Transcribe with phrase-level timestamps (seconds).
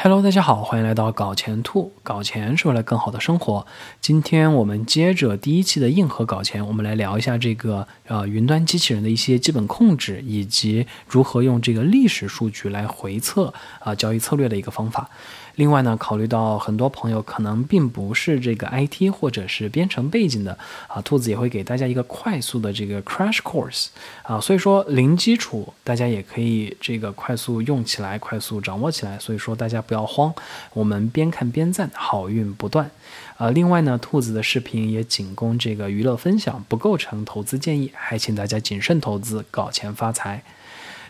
[0.00, 1.92] Hello，大家好，欢迎来到搞钱兔。
[2.04, 3.66] 搞钱是为了更好的生活。
[4.00, 15.10] 今天我们接着第一期的硬核搞钱，我们来聊一下这个呃云端机器人的一些基本控制，以及如何用这个历史数据来回测啊交易策略的一个方法。
[15.58, 23.88] 另外呢，考虑到很多朋友可能并不是这个 IT 或者是编程背景的啊，兔子也会给大家一个快速的这个 crash course
[24.22, 29.18] 啊，所以说零基础大家也可以这个快速用起来，快速掌握起来。
[29.18, 30.32] 所以说大家不要慌，
[30.74, 32.88] 我们边看边赞，好运不断。
[33.36, 40.44] 啊，另外呢，兔子的视频也仅供这个娱乐分享，不构成投资建议，还请大家谨慎投资，搞钱发财。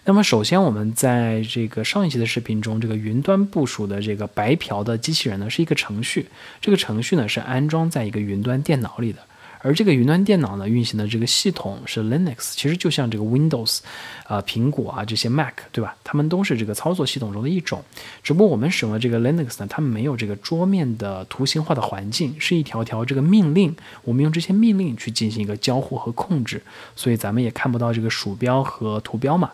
[0.05, 6.27] 那么，首先我们在这个上一期的视频中，这个云端部署的这个白嫖的机器人呢，是一个程序。
[6.63, 9.19] 这个程序呢是安装在一个云端电脑里的，
[9.61, 13.81] 而这个云端电脑呢运行的这个系统是 Linux，其实就像这个 Windows，
[14.25, 15.95] 啊，苹果啊这些 Mac，对吧？
[16.03, 17.85] 它们都是这个操作系统中的一种。
[18.23, 26.63] 只不过我们使用的这个 Linux 呢，它没有这个桌面的图形化的环境，是一条条这个命令，我们用这些命令去进行一个交互和控制，
[26.97, 29.51] 所以咱们也看不到这个鼠标和图标嘛。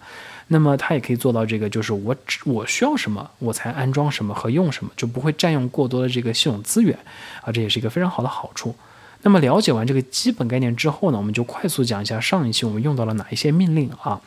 [0.49, 6.99] 那么它也可以做到这个，就是我只我需要什么，我才安装什么和用什么，就不会占用过多的这个系统资源
[7.43, 8.75] 啊，这也是一个非常好的好处。
[9.23, 14.21] 那么了解完这个基本概念之后呢，我们就快速讲一下上一期我们用到了哪一些命令啊。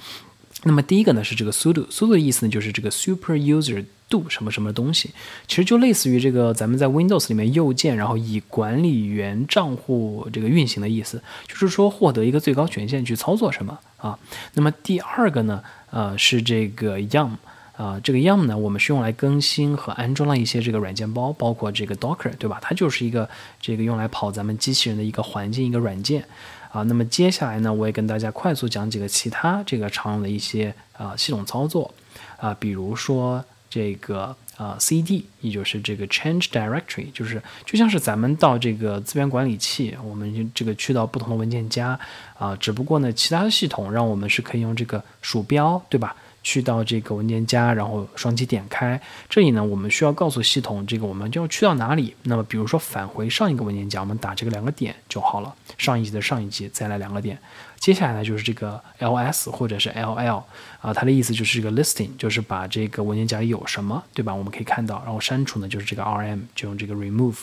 [0.64, 5.12] 那么第一个呢是这个 sudo，sudo 的意思呢就是这个 super user do 什么什么东西，
[5.48, 14.18] 其实就类似于这个咱们在 Windows 里面右键，然后以管理员账户这个运行的意思，就是说获得一个最高权限去操作什么啊。
[14.54, 15.64] 那么第二个呢？
[15.90, 17.32] 呃，是这个 yum
[17.78, 22.60] 啊，这个 yum 呢，我们是用来更新和安装了一些这个软件包，包括这个 Docker，对吧？
[22.62, 23.30] 它就是一个
[23.62, 26.26] 这个用来跑咱们机器人的一个环境一个软件
[26.74, 26.84] 啊。
[26.84, 31.94] 那么接下来呢，我也跟大家快速讲几个其他这个常用的一些啊系统操作
[32.36, 33.44] 啊，比如说
[33.78, 42.00] 这个啊 cd，也就是这个 change directory，就是就像是咱们到这个资源管理器，我们这个去到不同的文件夹。
[42.40, 46.16] 啊，只不过呢，其他的系统让我们是可以用这个鼠标，对吧？
[46.48, 48.98] 去到这个文件夹，然后双击点开。
[49.28, 52.16] 这里呢，我们需要告诉系统，这个我们就要去到哪里。
[52.24, 55.54] 那么，比如说返回上一个文件夹，我们打这个两个点就好了。
[55.78, 57.38] 上一级的上一级，再来两个点。
[57.78, 60.42] 接下来呢，就是这个 ls 或者是 ll
[60.80, 64.34] 啊，它的意思就是这个 listing，就是把这个文件夹有什么，对吧？
[64.34, 67.40] 我们可以看到，然后删除呢，就是这个 rm，就用这个 remove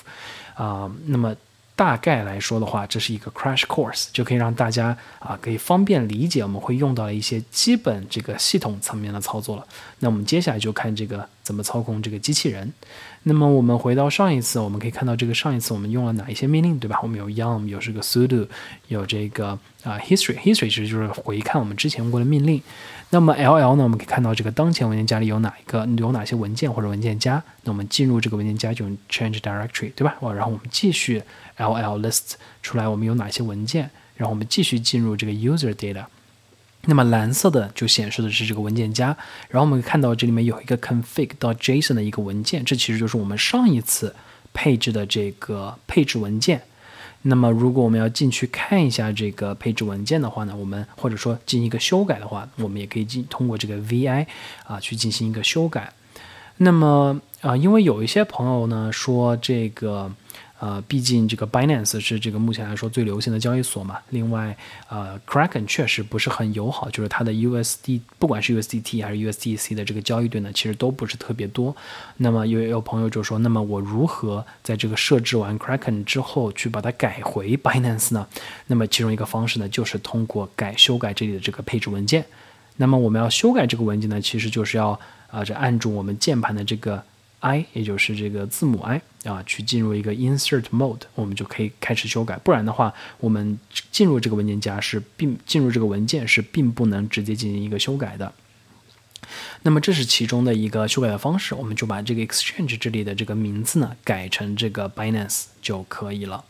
[0.54, 0.90] 啊。
[1.04, 1.36] 那么
[1.76, 9.66] 大概来说的话，这是一个 crash course，就可以让大家啊可以方便理解我们会用到的一些基本这个系统层面的操作了。
[9.98, 12.72] 那我们接下来就看这个怎么操控这个机器人。
[13.24, 17.00] 那么我们回到上一次，我们可以看到这个上一次我们用了哪一些命令，对吧？
[17.02, 18.46] 我们有 yum，有这个 sudo，
[18.88, 22.62] 有这个啊 history，history 其实就是回看我们之前用过的命令。
[23.10, 27.42] 那么 ll 呢，我们可以看到这个当前文件夹里有哪一个有哪些文件或者文件夹。
[27.62, 30.16] 那我们进入这个文件夹就用 change directory，对吧？
[30.20, 31.22] 哇，然后我们继续
[31.58, 36.04] ll list 出来我们有哪些文件，然后我们继续进入这个 user data。
[36.86, 39.16] 那么蓝色的就显示的是这个文件夹，
[39.48, 44.14] 然后我们看到这里面有一个 config 到 JSON 的一个文件，这其实就是我们上一次
[44.52, 46.60] 配置的这个配置文件。
[47.22, 54.26] 那么如果我们要进去看一下这个配置文件的话呢，我们或者说进行一个修改的话，我们也可以进通过这个 VI
[54.66, 55.90] 啊去进行一个修改。
[56.58, 60.12] 那么啊，因为有一些朋友呢说这个。
[60.64, 63.98] 呃，毕竟这个 Binance 是这个目前来说最流行的交易所嘛。
[64.08, 64.56] 另外，
[64.88, 71.76] 呃，Kraken 确实不是很友好，就是它的 USD，不管是 USDT 还是 USDC 的这个交易对呢，其实都不是特别多。
[72.16, 78.26] 那么有有朋友就说，那么我如何在这个设置完 Kraken 之后去把它改回 Binance 呢？
[78.68, 82.24] 那么其中一个方式呢，就是通过改修改这里的这个配置文件。
[82.78, 84.98] 那么我们要修改这个文件呢，其实就是要
[85.30, 87.02] 啊，这按住我们键盘的这个。
[87.44, 92.38] I，也就是这个字母 I 啊，去进入一个 Insert Mode，我们就可以开始修改。
[92.38, 93.58] 不然的话，我们
[93.92, 98.32] 进入这个文件夹是并进入这个文件是并不能直接进行一个修改的。
[99.62, 106.46] 那么这是其中的一个修改的方式，我们就把这个 Exchange 这里的这个名字呢改成这个 Binance 就可以了。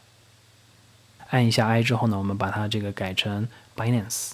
[1.31, 4.32] 按一下 I 之后呢，我们把它这个改成 Binance。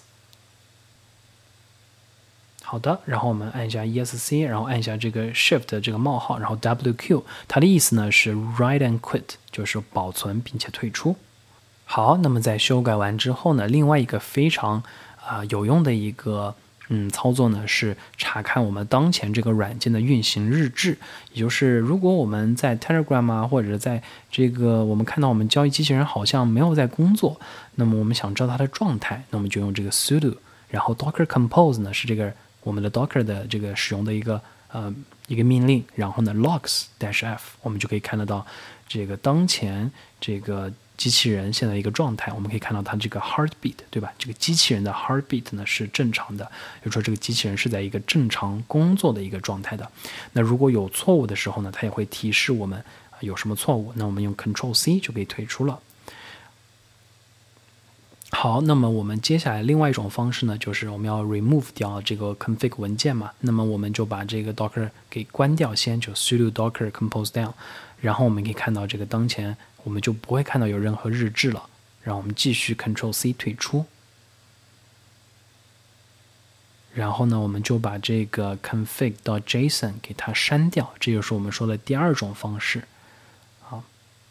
[2.70, 11.16] 好的，然后我们按一下 ESC，然后按一下这个 Shift 这个冒号，然后 WQ，它的意思呢是 Write and Quit，就是保存并且退出。
[11.84, 14.84] 好，那么在修改完之后呢，另外一个非常
[15.26, 16.54] 啊有用的一个
[16.90, 20.96] 嗯操作呢是查看我们当前这个软件的运行日志，
[21.32, 24.00] 也就是如果我们在 Telegram 啊，或者在
[24.30, 27.40] 这个我们看到我们交易机器人好像没有在工作，
[27.74, 30.36] 那么我们想知道它的状态，那我们就用这个 sudo，
[30.68, 32.32] 然后 Docker Compose 呢是这个。
[32.62, 34.40] 我们的 Docker 的这个使用的一个
[34.72, 34.94] 呃
[35.28, 38.46] 一个命令，然后呢 logs dash f，我们就可以看得到
[38.88, 39.90] 这个当前
[40.20, 42.32] 这个机器人现在一个状态。
[42.32, 44.12] 我们可以看到它这个 heartbeat，对吧？
[44.18, 46.44] 这个机器人的 heartbeat 呢是正常的，
[46.82, 49.90] 也就说这个机器人是在一个正常工作的一个状态的。
[50.32, 52.84] 那如果有错误的时候呢，它也会提示我们
[53.20, 53.92] 有什么错误。
[53.96, 55.80] 那我们用 Control C 就可以退出了。
[58.42, 63.30] 好，那么我们接下来另外一种方式呢，就是我们要 remove 掉这个 config 文件嘛。
[63.40, 67.52] 那么我们就把这个 docker 给关掉，先就 sudo docker compose down。
[68.00, 69.54] 然后我们可以看到这个当前
[69.84, 71.68] 我们就不会看到有任何日志了。
[72.02, 73.84] 然后我们继续 Control C 退出。
[76.94, 80.90] 然后呢，我们就把这个 config 到 JSON 给它删掉。
[80.98, 82.84] 这就是我们说的第二种方式。
[83.60, 83.84] 好，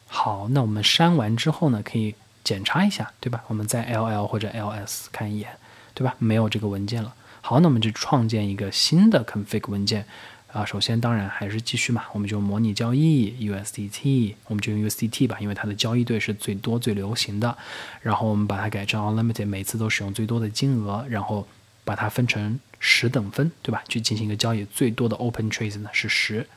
[0.08, 2.16] 好，那我们删完之后呢，可以。
[2.50, 3.44] 检查一下，对吧？
[3.48, 5.52] 我们在 ll 或者 ls 看一眼，
[5.94, 6.16] 对吧？
[6.18, 7.14] 没有这个文件了。
[7.42, 10.04] 好，那我们就创建一个新的 config 文件
[10.52, 10.66] 啊。
[10.66, 17.56] 首先，当然还是继续嘛，我们就模拟交易 USDT，我们就用 USDT 吧，因为它的交易对是最多最流行的。
[18.02, 21.48] 然后我们把它改成 unlimited，每次都使用最多的金额，然后
[21.86, 23.84] 把它分成十等分，对吧？
[23.88, 26.48] 去进行一个交易，最多的 open trades 呢是十。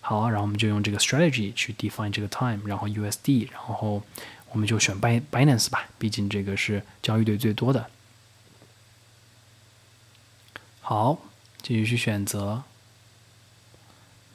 [0.00, 4.02] 好，然后我们就用这个 strategy 去 define 这个 time，然后 USD，然后。
[4.52, 7.86] 我们就选 Binance 吧，毕竟这个是交易对最多的。
[10.80, 11.18] 好，
[11.62, 12.62] 继续去选择，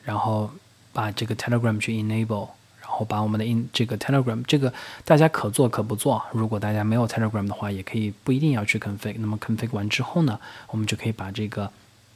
[0.04, 0.52] 然后
[0.94, 2.50] 把这个 Telegram 去 enable，
[2.82, 4.74] 然后把我们的 in 这个 Telegram 这个
[5.04, 6.24] 大家可做可不做。
[6.32, 9.16] 如果大家没有 Telegram 的话，也可以不一定要去 config。
[9.20, 11.72] 那么 config 完之后呢，我们就可以把这个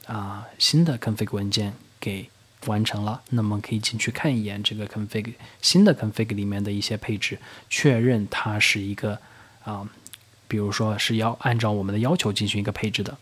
[0.08, 2.30] 啊新的 config 文件给。
[2.66, 7.40] 完成了，那么可以进去看一眼这个 config 新的 config 里面的一些配置，
[7.70, 9.18] 确认它是一个
[9.64, 9.88] 啊，
[10.48, 13.18] 比如说是要按照我们的要求进行一个配置的，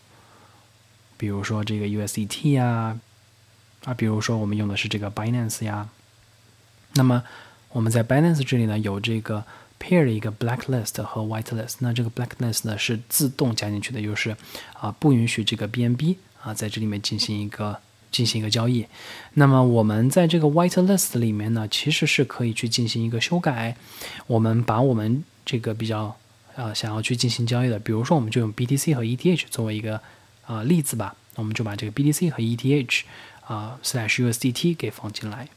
[1.16, 2.98] 比如说这个 USDT 呀，
[3.84, 5.88] 啊，比如说我们用的是这个 Binance 呀，
[6.94, 7.22] 那么
[7.70, 9.44] 我们在 Binance 这里呢有这个
[9.78, 14.36] pair 的一个 blacklist 和 whitelist，那这个 blacklist 呢是自动加进去的，就是
[14.72, 17.78] 啊不允许这个 BNB 啊在这里面进行一个。
[18.10, 18.86] 进行一个交易，
[19.34, 23.76] 那么我们在这个 white list 里面呢，其实是可以去进行一个修改。
[24.26, 26.16] 我们把我们这个比较
[26.56, 30.00] 呃想要去进行交易的，比如说我们就用 BTC 和 ETH 作为一个
[30.46, 33.00] 啊例子吧，我们就把这个 BTC 和 ETH
[33.46, 35.48] 啊 slash USDT 给放进来。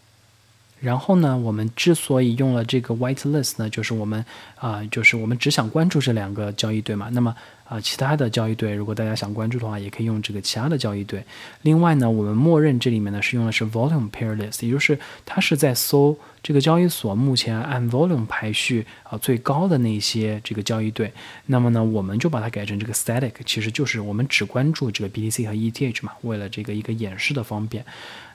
[0.82, 4.26] 然后呢，我们之所以用了这个 white list 呢，就是我们
[4.56, 7.08] 啊，就是我们只想关注这两个交易对嘛。
[7.12, 7.34] 那么
[7.66, 11.24] 啊，其他的交易对，如果大家想关注的话，也可以用这个其他的交易对。
[11.62, 21.14] 另外呢，我们默认这里面呢是用的是 volume pair list，也就是它是在搜这个交易所目前按 volume 排序啊最高的那些这个交易对。
[21.46, 27.86] 那么呢，我们就把它改成这个 static，其实就是我们只关注这个 BTC 和 ETH 嘛，为了这个一个演示的方便。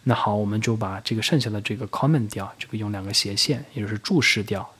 [0.04, 4.72] 那好，我们就把这个剩下的这个 comment 掉，这个用两个斜线，也就是注释掉，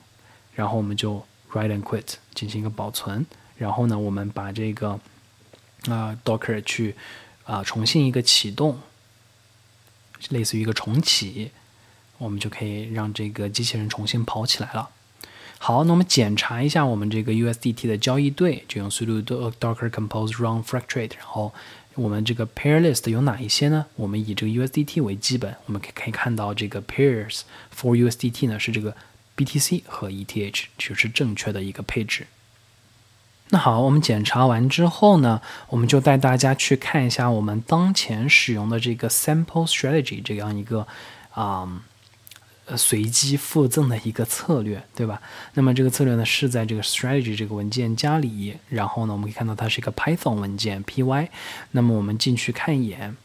[0.55, 3.26] 然后我们就 write and quit 进行一个保存，
[3.56, 5.00] 然后呢，我们把这个
[5.88, 6.94] 啊 docker 去
[7.43, 8.78] 啊重新一个启动，
[10.28, 11.50] 类似于一个重启，
[12.19, 14.89] 我们就可以让这个机器人重新跑起来了。
[15.59, 19.23] 好，那我们检查一下我们这个 USDT 的交易对，就用 sudo
[19.59, 21.53] docker compose run fractrate，然后。
[21.99, 23.87] 我们这个 pair list 有哪一些呢？
[23.95, 27.41] 我们以这个 USDT 为基本，我们可可以看到这个 pairs
[27.75, 28.95] for USDT 呢是这个
[29.35, 32.26] BTC 和 ETH，就是正确的一个配置。
[33.49, 35.40] 那好，我们检查完之后呢，
[35.71, 40.87] 我们就带大家去看一下我们当前使用的这个 sample strategy 这样一个
[41.31, 41.81] 啊。
[42.66, 45.23] 呃随机附赠的一个策略，对吧？
[45.54, 48.56] 那么这个策略呢，是在这个 strategy 这个文件夹里。
[48.68, 51.28] 然后呢，我们可以看到它是一个 Python 文件 py。
[51.70, 53.16] 那么我们进去看一眼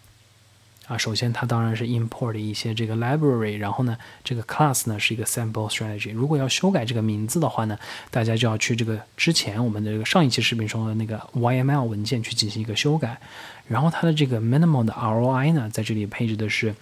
[0.85, 3.57] 啊，首先它当然是 import 一些这个 library。
[3.57, 6.13] 然后呢，这个 class 呢是一个 sample strategy。
[6.13, 7.75] 如果要修改这个名字的话呢，
[8.11, 13.19] 大家就要去这个之前我们的这个上一期视频中的那个 YML 文件去进行一个修改。
[13.67, 16.75] 然后它的这个 minimal 的 ROI 呢，在这里配置的是。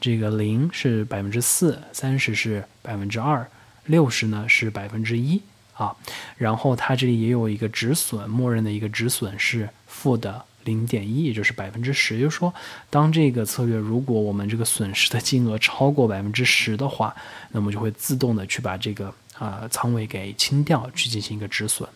[0.00, 3.48] 这个零是百分之四，三十是百分之二，
[3.86, 5.40] 六十呢是百分之一
[5.74, 5.96] 啊。
[6.36, 12.16] 然后它这里也有一个止损，默认的一个止损是负的零点一，也就是百分之十。
[12.16, 12.52] 也就是说，
[12.90, 17.16] 当这个策略如果我们这个损失的金额超过百分之十的话，
[17.52, 21.88] 那么就会自动的去把这个啊仓位给清掉，去进行一个止损。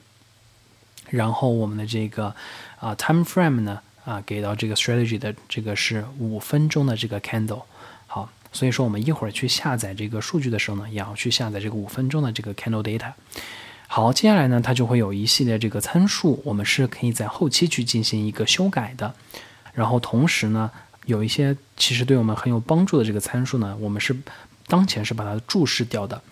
[1.11, 2.35] 然后我们的这个
[2.79, 7.63] 啊 time frame 呢啊给到这个 strategy 的这个是五分钟的这个 candle。
[8.53, 13.13] 所以说我们一会儿去下载这个数据的时候呢，也要去下载这个五分钟的这个 candle data。
[13.87, 19.15] 好，接下来呢，它就会有一系列这个参数，我们是可以在后期去进行一个修改的。
[19.73, 20.71] 然后同时呢，
[21.07, 24.17] 有一些其实对我们很有帮助的这个参数呢，我们是
[24.67, 26.23] 当前是把它注释掉的。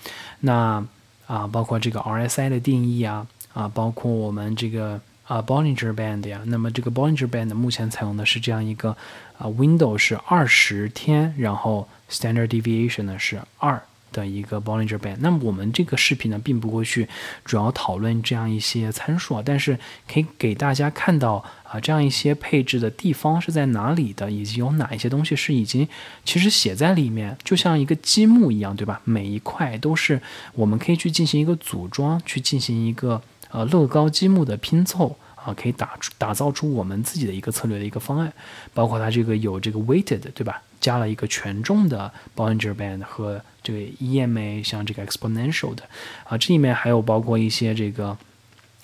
[0.40, 0.84] 那
[1.26, 6.40] 啊，包括这个 RSI 的定义啊，啊，包括我们这个啊 Bollinger Band 呀。
[6.46, 8.96] 那么这个 Bollinger Band 目前采用的是这样一个
[9.38, 13.80] 啊 window 是二十天，然后 Standard Deviation 呢是二。
[14.10, 17.06] 的一个 Bollinger Band，那么我们这个视频呢，并不会去
[17.44, 19.78] 主要讨论这样一些参数啊，但是
[20.10, 25.86] 可以给大家看到啊，这样一些配置的地方是在哪里的，以及有哪一些东西是已经
[26.24, 29.02] 其实写在里面，就像一个积木一样，对吧？
[29.04, 30.22] 每一块都是
[30.54, 33.20] 我们可以去进行一个组装，去进行一个
[33.50, 38.32] 呃乐高积木的拼凑啊，可以打出打造出我们自己的一个策略的一个方案，
[38.74, 40.62] 包括它这个有这个 weighted，对吧？
[40.80, 45.82] 加了一个权重的 Bollinger Band 和这个 EMA，像这个 exponential 的
[46.24, 48.16] 啊，这里面还有包括一些这个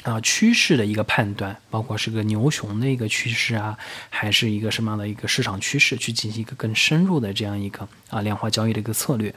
[0.02, 3.78] 啊趋势的一个判断，包括是个牛熊的一个趋势啊，
[4.10, 9.32] 还是一个什么样的一个市场趋势，去进行一个更深入的这样一个啊量化交易的一个策略。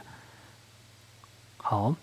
[1.58, 1.94] 好，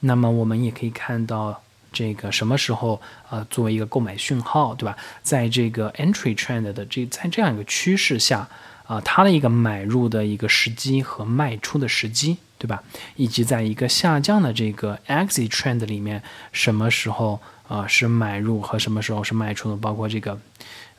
[0.00, 4.96] 那么我们也可以看到这个什么时候啊作为一个购买讯号，对吧？
[5.22, 8.48] 在这个 entry trend 的这在这样一个趋势下。
[8.84, 12.82] 啊，它的一个买入的一个时机和卖出的时机，对吧？
[13.16, 19.76] 以及在一个下降的这个 exit trend 里面，什么时候啊是买入和什么时候是卖出的？
[19.76, 20.38] 包括这个，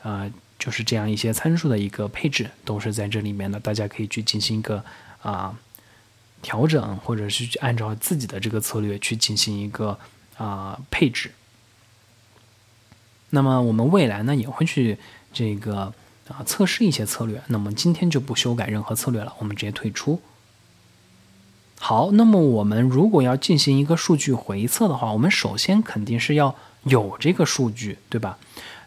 [0.02, 3.60] 呃，就是这样一些参数的一个配置，都是在这里面的。
[3.60, 4.82] 大家可以去进行一个
[5.22, 5.54] 啊
[6.42, 9.96] 调整，或者是去按照自己的这个策略去进行一个
[10.36, 11.32] 啊配置。
[13.30, 14.98] 那么我们未来呢，也会去
[15.32, 15.92] 这个。
[16.26, 17.42] 啊，测试一些策略。
[17.48, 20.22] 那么今天就不修改任何策略了，我们直接退出。
[21.78, 28.38] 好，那么我们如果要进行一个数据回测的话，我们首先肯定是要有这个数据，对吧？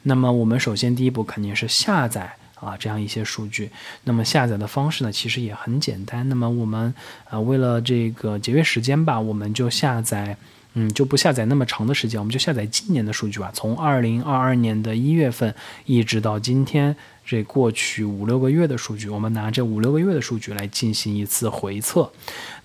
[0.02, 3.70] 那么我们首先第一步肯定是下载啊这样一些数据。
[4.06, 6.28] 那么下载的方式呢，其实也很简单。
[6.30, 6.92] 那么我们
[7.30, 10.36] 啊为了这个节约时间吧，我们就下载。
[10.80, 13.50] 嗯，就不下载那么长的时间，我们就下载今年的数据吧。
[13.52, 15.56] 从二零二二年的一月份
[15.86, 22.12] 一直到今天，这过去五六个月的数据，我们拿这五六个月的数据来进行一次回测。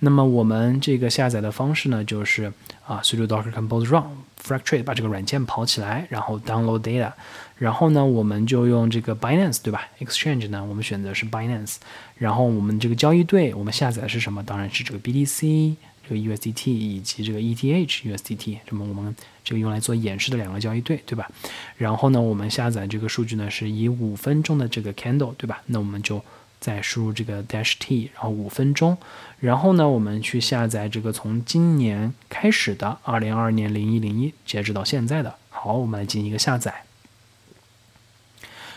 [0.00, 2.52] 那么我们这个下载的方式呢，就是
[2.86, 4.04] 啊，sudo docker compose run
[4.44, 7.12] fractrate 把这个软件跑起来，然后 download data，
[7.56, 11.76] 然后呢，我们就用这个 Binance 对吧？Exchange 呢，我们选择是 Binance，
[12.18, 14.42] 然后我们这个交易对，我们下载的是什么？
[14.44, 15.76] 当然是这个 BTC。
[16.12, 21.30] 个 USDT 以及这个 ETH USDT，这么我们这个用来做演示的两个交易对，对吧？
[21.76, 25.62] 然后呢，我们下载这个数据呢，是以五分钟的这个 candle，对吧？
[25.66, 26.22] 那我们就
[26.60, 28.96] 再输入这个 dash t，然后五分钟，
[29.40, 35.34] 然后呢，我们去下载这个从今年开始的二零二二年零一零一截止到现在的。
[35.50, 36.84] 好，我们来进行一个下载。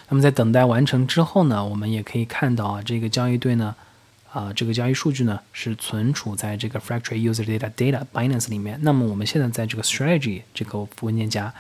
[0.10, 3.76] 那么在等待完成之后呢，我们也可以看到啊，这个交易对呢。
[4.36, 8.78] 啊，这个交易数据呢是存储在这个 Factory User Data Data Binance 里面。
[8.82, 11.54] 那么我们现在在这个 Strategy 这个文件夹，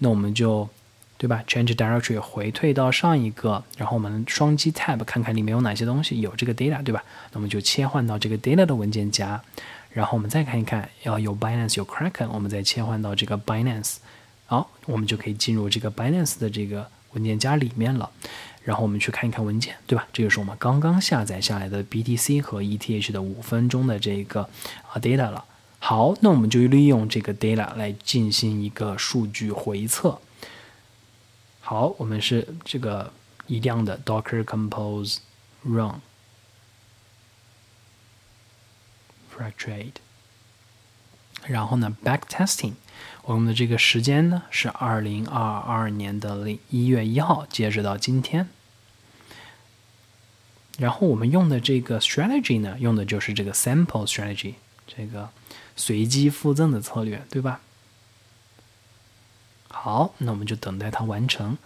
[0.00, 0.68] 那我们就
[1.16, 7.02] 对吧？Change Directory 回退到上一个，然后我们双击 Tab 看看里面有哪些东西，有这个 Data 对吧？
[7.32, 9.40] 那么就切换到这个 Data 的文件夹，
[9.94, 13.96] 然后我们再看一看，要有 Binance 有 Kraken，我们再切换到这个 Binance，
[14.44, 16.86] 好，我们就可以进入这个 Binance 的这个
[17.18, 18.10] 文件夹里面了。
[18.64, 20.06] 然后我们去看一看文件，对吧？
[20.12, 24.42] 这就是我们刚刚下载下来的 BTC 和 ETH 的五分钟的这个
[24.92, 25.42] 啊 data 了。
[25.78, 30.20] 好，那我们就利用这个 data 来进行一个数据回测。
[31.60, 33.10] 好，我们是这个
[33.46, 35.18] 一样的 Docker Compose
[35.62, 36.02] Run
[39.34, 39.94] Fractrate，
[41.46, 42.74] 然后呢 Backtesting。
[43.28, 48.48] 我们的这个时间呢是二零二二年的零一月一号，截止到今天。
[50.78, 54.54] 然后我们用的这个 strategy 呢，用的就是这个 sample strategy，
[54.86, 55.28] 这个
[55.76, 57.60] 随机附赠的策略，对吧？
[59.68, 61.58] 好，那我们就等待它完成。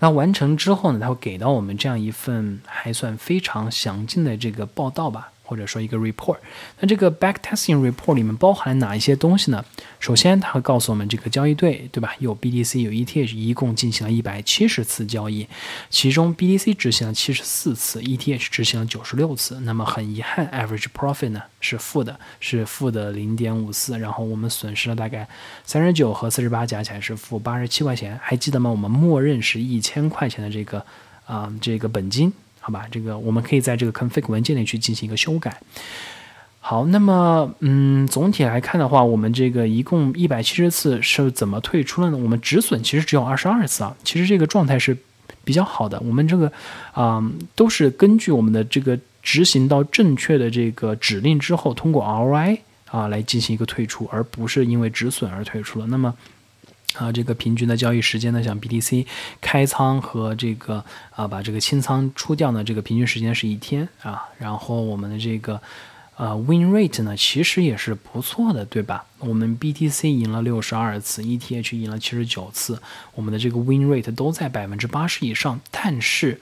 [0.00, 5.32] 那完成之后呢，它会给到我们这样一份还算非常详尽的这个报道吧。
[5.48, 6.36] 或者说一个 report，
[6.78, 9.64] 那这个 backtesting report 里面包含哪一些东西呢？
[9.98, 12.14] 首先，它会告诉我们这个交易对，对吧？
[12.18, 15.48] 有 BTC 有 ETH，一共进行了一百七十次交易，
[15.88, 19.58] 其中 BTC 执行了七十四次，ETH 执行了九十六次。
[19.60, 23.98] 那么很遗憾，average profit 呢是负的，是负的零点五四。
[23.98, 25.26] 然后我们损失了大概
[25.64, 28.68] 三十九和四十八加起来是负八十七块钱，还记得吗？
[28.68, 30.84] 我们默认是一千块钱的这个
[31.24, 32.30] 啊这个本金。
[32.68, 35.58] 好吧，这个我们可以在这个 config 文件里去进行一个修改。
[36.60, 42.18] 好，那么嗯，总体来看的话，我们这个一共一百七十次是怎么退出了呢？
[42.18, 44.94] 我们止损其实只有二十二次啊，其实这个状态是
[45.44, 45.98] 比较好的。
[46.00, 46.52] 我们这个
[46.92, 52.58] 啊，都是根据我们的这个执行到正确的这个指令之后，通过 ROI
[52.90, 55.86] 啊来进行一个退出，而不是因为止损而退出了。
[55.86, 56.14] 那么。
[56.94, 59.06] 啊，这个平均的交易时间呢，像 BTC
[59.40, 64.28] 开仓和这个啊把这个清仓出掉呢，这个平均时间是一天啊。
[64.38, 65.60] 然后我们的这个
[66.16, 69.04] 呃 win rate 呢，其实也是不错的，对吧？
[69.18, 72.80] 我们 BTC 赢了六十二次，ETH 赢了七十九次，
[73.14, 76.40] 我们的这个 win rate 都在百分之八十以上，但是。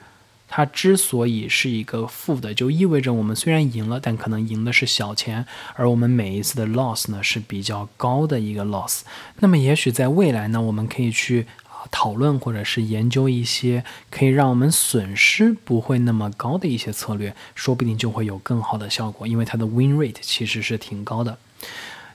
[0.49, 9.01] 它之所以是一个负的，就意味着我们虽然赢了，但可能赢的是小钱，而我们每一次的 loss 呢是比较高的一个 loss。
[9.39, 21.37] 那么也许在未来呢，我们可以去啊讨论或者是研究一些可以让我们损失不会那么高的一些策略，说不定就会有更好的效果，因为它的 win rate 其实是挺高的。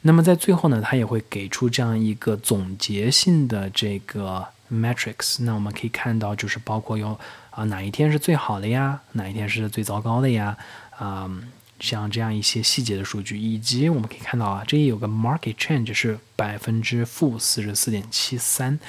[0.01, 5.43] 那么在最后呢，它也会给出这样一个总结性的这个 metrics。
[5.43, 7.21] 那我们可以看到，就是包括有。
[7.53, 8.99] 啊，哪一天是最好的呀？
[9.13, 10.57] 哪一天是最糟糕的呀？
[10.99, 11.31] 啊，
[11.79, 18.81] 像这样一些细节的数据，以及我们可以看到啊，这里有个 market change 是百分之负四十四点七三，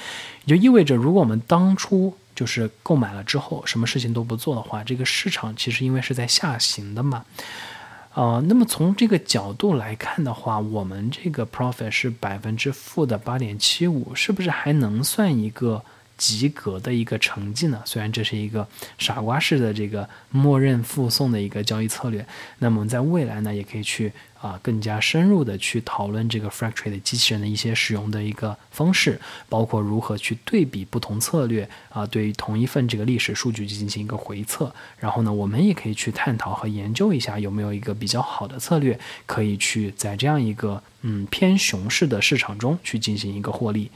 [0.46, 7.26] 也就意味着，如果我们当初就是购买了之后，什么事情都不做的话，这个市场其实因为是在下行的嘛，
[8.14, 15.84] 啊，那么从这个角度来看的话，我们这个 profit 是百分之负的八点七五，是不是还能算一个？
[16.16, 17.82] 及格的一个成绩呢？
[17.84, 18.66] 虽然这是一个
[18.98, 22.26] 傻瓜式的这个默认附送的一个交易策略，
[22.58, 34.72] 那么在未来呢，也可以去啊更加深入的去讨论这个 Fractrade 机器人的一些使用的一个方式，包括如何去对比不同策略啊，对于同一份这个历史数据去进行一个回测。
[34.98, 43.90] 然后呢，我们也可以去探讨和研究一下有没有一个比较好的策略，可以去在这样一个嗯偏熊市的市场中去进行一个获利。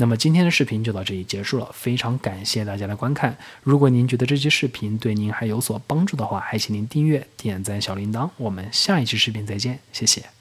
[0.00, 3.36] 那么今天的视频就到这里结束了，非常感谢大家的观看。
[3.64, 8.30] 如果您觉得这期视频对您还有所帮助的话，还请您订阅、点赞小铃铛。
[8.36, 10.37] 我们下一期视频再见，谢谢。